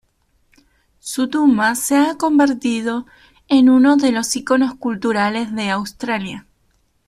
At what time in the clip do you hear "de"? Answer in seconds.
3.97-4.11, 5.53-5.69